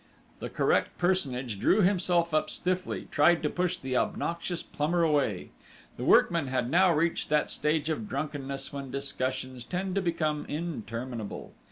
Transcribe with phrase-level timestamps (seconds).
[0.39, 5.51] The correct personage drew himself up stiffly: tried to push the obnoxious plumber away....
[5.97, 11.53] The workman had now reached that stage of drunkenness when discussions tend to become interminable.